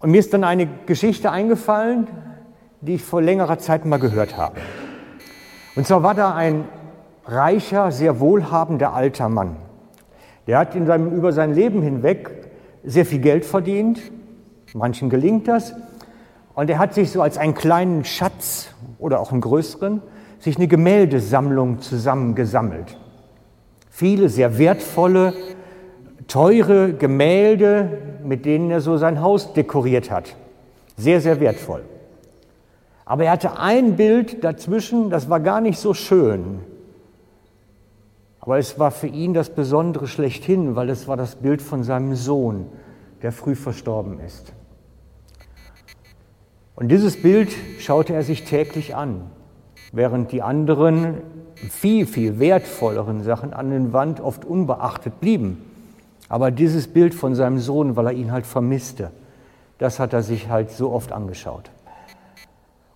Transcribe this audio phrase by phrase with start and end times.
[0.00, 2.06] Und mir ist dann eine Geschichte eingefallen,
[2.80, 4.60] die ich vor längerer Zeit mal gehört habe.
[5.74, 6.64] Und zwar war da ein
[7.24, 9.56] reicher, sehr wohlhabender alter Mann.
[10.46, 12.30] Der hat in seinem, über sein Leben hinweg
[12.84, 14.00] sehr viel Geld verdient.
[14.72, 15.74] Manchen gelingt das.
[16.54, 20.02] Und er hat sich so als einen kleinen Schatz oder auch einen größeren,
[20.38, 22.96] sich eine Gemäldesammlung zusammengesammelt.
[23.90, 25.34] Viele sehr wertvolle,
[26.28, 27.98] teure Gemälde,
[28.28, 30.36] mit denen er so sein Haus dekoriert hat.
[30.96, 31.84] Sehr, sehr wertvoll.
[33.04, 36.60] Aber er hatte ein Bild dazwischen, das war gar nicht so schön.
[38.40, 42.14] Aber es war für ihn das Besondere schlechthin, weil es war das Bild von seinem
[42.14, 42.66] Sohn,
[43.22, 44.52] der früh verstorben ist.
[46.76, 49.30] Und dieses Bild schaute er sich täglich an,
[49.92, 51.22] während die anderen
[51.56, 55.67] viel, viel wertvolleren Sachen an den Wand oft unbeachtet blieben.
[56.28, 59.10] Aber dieses Bild von seinem Sohn, weil er ihn halt vermisste,
[59.78, 61.70] das hat er sich halt so oft angeschaut.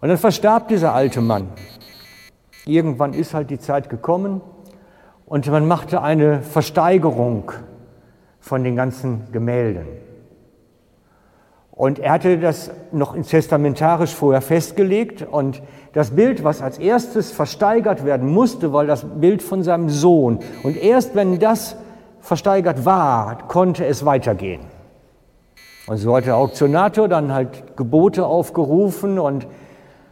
[0.00, 1.48] Und dann verstarb dieser alte Mann.
[2.66, 4.40] Irgendwann ist halt die Zeit gekommen
[5.26, 7.52] und man machte eine Versteigerung
[8.40, 9.86] von den ganzen Gemälden.
[11.70, 15.62] Und er hatte das noch testamentarisch vorher festgelegt und
[15.94, 20.40] das Bild, was als erstes versteigert werden musste, war das Bild von seinem Sohn.
[20.62, 21.76] Und erst wenn das
[22.22, 24.62] versteigert war, konnte es weitergehen.
[25.86, 29.46] Und so hat der Auktionator dann halt Gebote aufgerufen und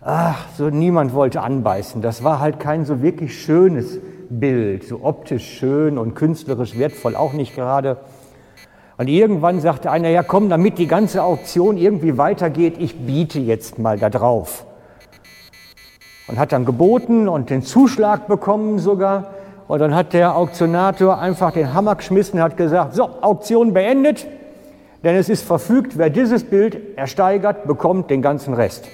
[0.00, 2.02] ach, so niemand wollte anbeißen.
[2.02, 7.32] Das war halt kein so wirklich schönes Bild, so optisch schön und künstlerisch wertvoll auch
[7.32, 7.98] nicht gerade.
[8.98, 13.78] Und irgendwann sagte einer, ja komm, damit die ganze Auktion irgendwie weitergeht, ich biete jetzt
[13.78, 14.66] mal da drauf.
[16.26, 19.30] Und hat dann geboten und den Zuschlag bekommen sogar.
[19.68, 24.26] Und dann hat der Auktionator einfach den Hammer geschmissen und hat gesagt, so, Auktion beendet,
[25.04, 28.86] denn es ist verfügt, wer dieses Bild ersteigert, bekommt den ganzen Rest.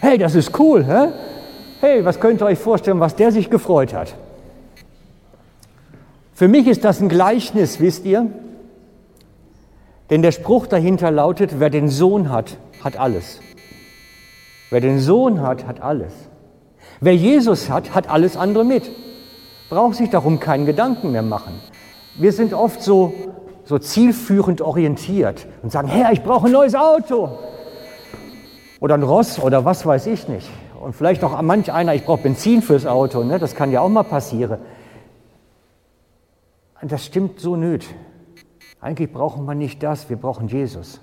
[0.00, 1.08] Hey, das ist cool, hä?
[1.80, 4.14] Hey, was könnt ihr euch vorstellen, was der sich gefreut hat?
[6.32, 8.26] Für mich ist das ein Gleichnis, wisst ihr?
[10.08, 13.40] Denn der Spruch dahinter lautet, wer den Sohn hat, hat alles.
[14.70, 16.12] Wer den Sohn hat, hat alles.
[17.00, 18.90] Wer Jesus hat, hat alles andere mit.
[19.70, 21.54] Braucht sich darum keinen Gedanken mehr machen.
[22.16, 23.14] Wir sind oft so,
[23.64, 27.38] so zielführend orientiert und sagen, Herr, ich brauche ein neues Auto.
[28.80, 30.48] Oder ein Ross oder was weiß ich nicht.
[30.80, 33.22] Und vielleicht auch manch einer, ich brauche Benzin fürs Auto.
[33.22, 33.38] Ne?
[33.38, 34.58] Das kann ja auch mal passieren.
[36.82, 37.86] Das stimmt so nöt.
[38.80, 41.00] Eigentlich brauchen wir nicht das, wir brauchen Jesus.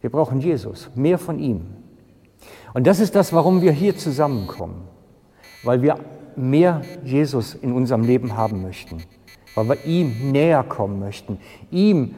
[0.00, 1.81] Wir brauchen Jesus, mehr von ihm.
[2.74, 4.88] Und das ist das, warum wir hier zusammenkommen.
[5.62, 5.98] Weil wir
[6.36, 9.02] mehr Jesus in unserem Leben haben möchten.
[9.54, 11.38] Weil wir ihm näher kommen möchten.
[11.70, 12.14] Ihm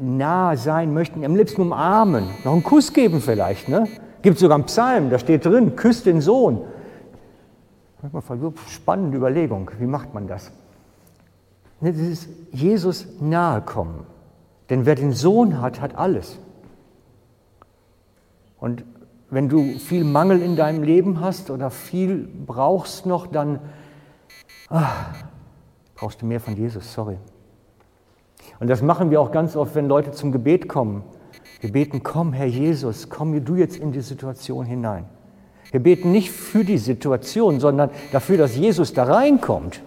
[0.00, 3.68] nahe sein möchten, am liebsten umarmen, noch einen Kuss geben vielleicht.
[3.68, 3.86] Ne?
[4.22, 6.62] Gibt sogar einen Psalm, da steht drin, küsst den Sohn.
[8.68, 10.52] Spannende Überlegung, wie macht man das?
[11.80, 14.06] Das ist Jesus nahe kommen.
[14.70, 16.38] Denn wer den Sohn hat, hat alles.
[18.60, 18.84] Und
[19.30, 23.60] wenn du viel Mangel in deinem Leben hast oder viel brauchst noch, dann
[24.68, 25.14] ach,
[25.94, 27.18] brauchst du mehr von Jesus, sorry.
[28.60, 31.04] Und das machen wir auch ganz oft, wenn Leute zum Gebet kommen.
[31.60, 35.04] Wir beten, komm, Herr Jesus, komm du jetzt in die Situation hinein.
[35.70, 39.82] Wir beten nicht für die Situation, sondern dafür, dass Jesus da reinkommt.